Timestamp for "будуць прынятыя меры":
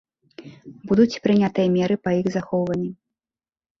0.91-1.95